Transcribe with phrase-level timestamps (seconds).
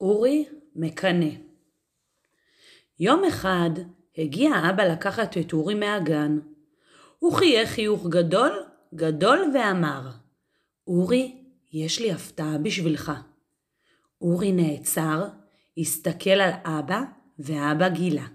[0.00, 0.44] אורי
[0.76, 1.30] מקנא.
[3.00, 3.70] יום אחד
[4.18, 6.38] הגיע אבא לקחת את אורי מהגן.
[7.18, 8.52] הוא חייך חיוך גדול
[8.94, 10.08] גדול ואמר,
[10.86, 11.36] אורי,
[11.72, 13.12] יש לי הפתעה בשבילך.
[14.20, 15.28] אורי נעצר,
[15.78, 17.00] הסתכל על אבא,
[17.38, 18.26] ואבא גילה.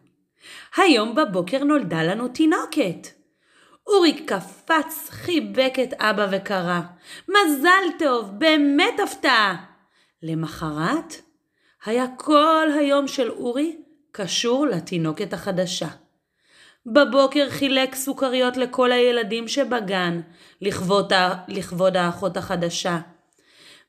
[0.77, 3.07] היום בבוקר נולדה לנו תינוקת.
[3.87, 6.81] אורי קפץ, חיבק את אבא וקרא,
[7.29, 9.65] מזל טוב, באמת הפתעה.
[10.23, 11.24] למחרת
[11.85, 13.77] היה כל היום של אורי
[14.11, 15.87] קשור לתינוקת החדשה.
[16.85, 20.21] בבוקר חילק סוכריות לכל הילדים שבגן,
[20.61, 21.13] לכבוד,
[21.47, 22.99] לכבוד האחות החדשה.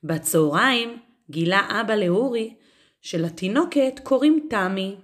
[0.04, 0.98] בצהריים
[1.30, 2.54] גילה אבא לאורי
[3.00, 4.96] שלתינוקת קוראים תמי.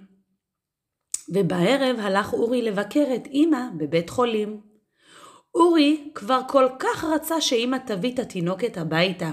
[1.29, 4.72] ובערב הלך אורי לבקר את אמא בבית חולים.
[5.55, 9.31] אורי כבר כל כך רצה שאמא תביא את התינוקת הביתה.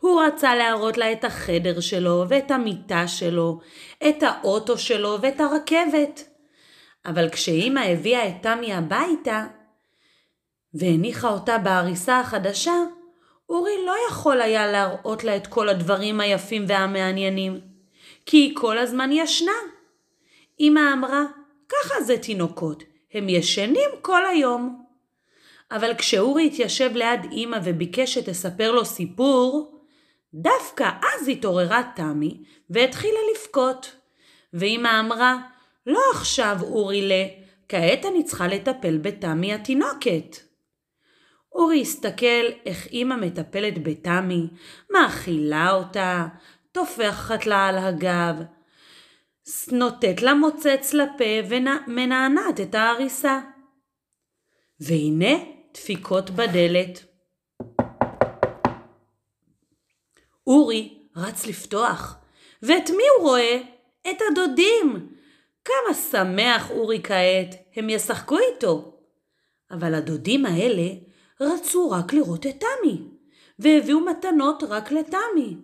[0.00, 3.60] הוא רצה להראות לה את החדר שלו ואת המיטה שלו,
[4.08, 6.28] את האוטו שלו ואת הרכבת.
[7.06, 9.46] אבל כשאימא הביאה את תמי הביתה
[10.74, 12.74] והניחה אותה בעריסה החדשה,
[13.48, 17.60] אורי לא יכול היה להראות לה את כל הדברים היפים והמעניינים,
[18.26, 19.52] כי היא כל הזמן ישנה.
[20.60, 21.22] אמא אמרה,
[21.68, 22.82] ככה זה תינוקות,
[23.14, 24.85] הם ישנים כל היום.
[25.70, 29.80] אבל כשאורי התיישב ליד אמא וביקש שתספר לו סיפור,
[30.34, 33.96] דווקא אז התעוררה תמי והתחילה לבכות.
[34.52, 35.36] ואמא אמרה,
[35.86, 37.24] לא עכשיו, אורילה,
[37.68, 40.36] כעת אני צריכה לטפל בתמי התינוקת.
[41.52, 44.46] אורי הסתכל איך אמא מטפלת בתמי,
[44.90, 46.26] מאכילה אותה,
[46.72, 48.34] טופחת לה על הגב,
[49.72, 53.40] נותנת לה מוצץ לפה ומנענעת את העריסה.
[54.80, 57.04] והנה דפיקות בדלת.
[60.46, 62.16] אורי רץ לפתוח,
[62.62, 63.60] ואת מי הוא רואה?
[64.10, 65.08] את הדודים.
[65.64, 68.98] כמה שמח אורי כעת, הם ישחקו איתו.
[69.70, 70.88] אבל הדודים האלה
[71.40, 73.02] רצו רק לראות את תמי,
[73.58, 75.56] והביאו מתנות רק לתמי.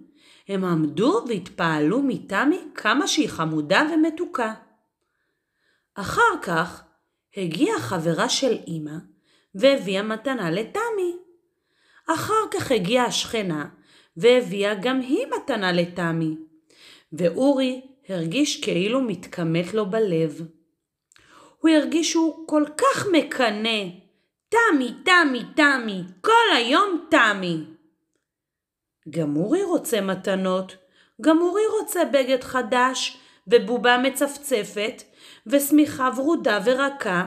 [0.48, 4.54] הם עמדו והתפעלו מתמי כמה שהיא חמודה ומתוקה.
[5.94, 6.84] אחר כך
[7.36, 9.11] הגיעה חברה של אמא
[9.54, 11.16] והביאה מתנה לתמי.
[12.06, 13.68] אחר כך הגיעה השכנה
[14.16, 16.36] והביאה גם היא מתנה לתמי.
[17.12, 20.40] ואורי הרגיש כאילו מתקמת לו בלב.
[21.58, 23.78] הוא הרגיש שהוא כל כך מקנא.
[24.48, 27.64] תמי, תמי, תמי, כל היום תמי.
[29.10, 30.76] גם אורי רוצה מתנות,
[31.20, 35.02] גם אורי רוצה בגד חדש, ובובה מצפצפת,
[35.46, 37.26] ושמיכה ורודה ורכה.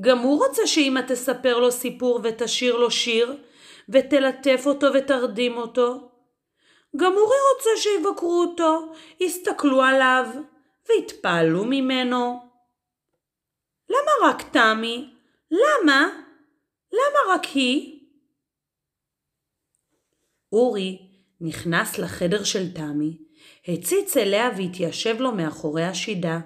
[0.00, 3.36] גם הוא רוצה שאמא תספר לו סיפור ותשיר לו שיר,
[3.88, 6.10] ותלטף אותו ותרדים אותו.
[6.96, 10.26] גם אורי רוצה שיבקרו אותו, יסתכלו עליו,
[10.88, 12.40] ויתפעלו ממנו.
[13.88, 15.14] למה רק תמי?
[15.50, 16.08] למה?
[16.92, 18.00] למה רק היא?
[20.52, 20.98] אורי
[21.40, 23.18] נכנס לחדר של תמי,
[23.68, 26.38] הציץ אליה והתיישב לו מאחורי השידה.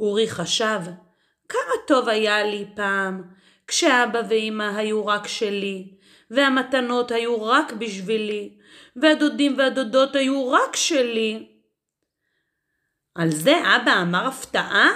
[0.00, 0.80] אורי חשב,
[1.86, 3.22] טוב היה לי פעם,
[3.66, 5.94] כשאבא ואמא היו רק שלי,
[6.30, 8.58] והמתנות היו רק בשבילי,
[8.96, 11.48] והדודים והדודות היו רק שלי.
[13.14, 14.90] על זה אבא אמר הפתעה?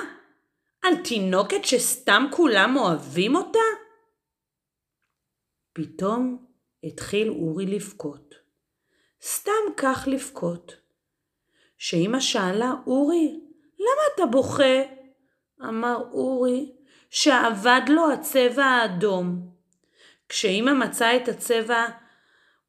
[0.82, 3.58] על תינוקת שסתם כולם אוהבים אותה?
[5.72, 6.46] פתאום
[6.84, 8.34] התחיל אורי לבכות.
[9.22, 10.76] סתם כך לבכות.
[11.78, 13.41] שאמא שאלה, אורי,
[13.78, 14.82] למה אתה בוכה?
[15.69, 16.75] אמר אורי,
[17.16, 19.49] שאבד לו הצבע האדום.
[20.28, 21.87] כשאמא מצאה את הצבע,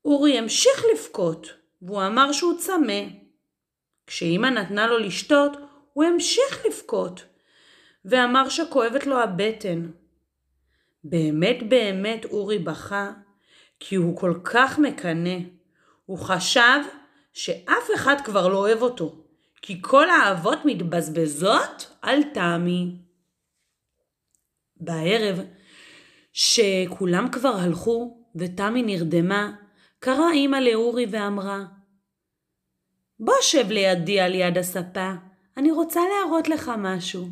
[0.05, 1.47] אורי המשיך לבכות,
[1.81, 3.01] והוא אמר שהוא צמא.
[4.07, 5.51] כשאמא נתנה לו לשתות,
[5.93, 7.25] הוא המשיך לבכות,
[8.05, 9.89] ואמר שכואבת לו הבטן.
[11.03, 13.11] באמת באמת אורי בכה,
[13.79, 15.37] כי הוא כל כך מקנא.
[16.05, 16.79] הוא חשב
[17.33, 19.15] שאף אחד כבר לא אוהב אותו,
[19.61, 23.06] כי כל האהבות מתבזבזות על תמי.
[24.79, 25.39] בערב,
[26.33, 29.51] שכולם כבר הלכו ותמי נרדמה,
[29.99, 31.65] קראה אמא לאורי ואמרה,
[33.19, 35.11] בוא שב לידי על יד הספה,
[35.57, 37.27] אני רוצה להראות לך משהו.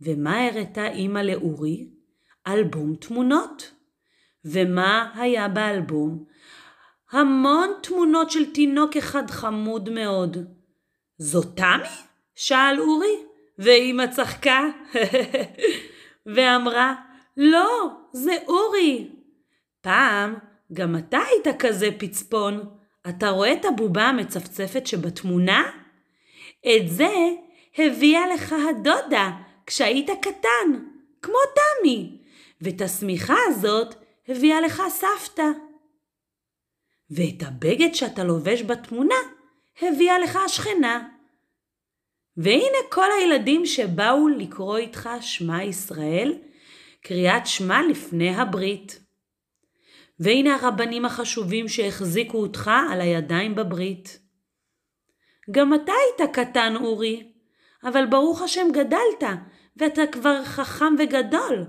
[0.00, 1.90] ומה הראתה אמא לאורי?
[2.46, 3.72] אלבום תמונות.
[4.44, 6.24] ומה היה באלבום?
[7.10, 10.36] המון תמונות של תינוק אחד חמוד מאוד.
[11.18, 11.88] זאת תמי?
[12.34, 13.25] שאל אורי,
[13.58, 14.60] ואמא צחקה
[16.34, 16.94] ואמרה,
[17.36, 19.08] לא, זה אורי.
[19.80, 20.34] פעם
[20.72, 22.60] גם אתה היית כזה פצפון,
[23.08, 25.70] אתה רואה את הבובה המצפצפת שבתמונה?
[26.66, 27.14] את זה
[27.78, 29.30] הביאה לך הדודה
[29.66, 30.84] כשהיית קטן,
[31.22, 32.18] כמו תמי,
[32.60, 33.94] ואת השמיכה הזאת
[34.28, 35.46] הביאה לך סבתא.
[37.10, 39.14] ואת הבגד שאתה לובש בתמונה
[39.82, 41.08] הביאה לך השכנה.
[42.36, 46.38] והנה כל הילדים שבאו לקרוא איתך שמע ישראל,
[47.00, 49.00] קריאת שמע לפני הברית.
[50.20, 54.18] והנה הרבנים החשובים שהחזיקו אותך על הידיים בברית.
[55.50, 57.32] גם אתה היית קטן, אורי,
[57.84, 59.38] אבל ברוך השם גדלת,
[59.76, 61.64] ואתה כבר חכם וגדול.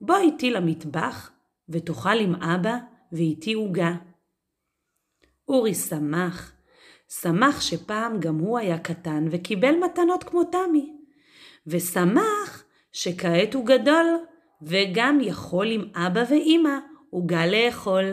[0.00, 1.30] בוא איתי למטבח,
[1.68, 2.76] ותאכל עם אבא
[3.12, 3.92] ואיתי עוגה.
[5.48, 6.52] אורי שמח,
[7.12, 10.96] שמח שפעם גם הוא היה קטן וקיבל מתנות כמו תמי,
[11.66, 14.06] ושמח שכעת הוא גדול
[14.62, 16.78] וגם יכול עם אבא ואימא
[17.10, 18.04] עוגה לאכול.